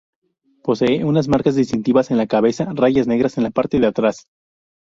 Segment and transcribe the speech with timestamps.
[0.63, 4.25] Posee unas marcas distintivas en la cabeza, rayas negras en la parte de atrás.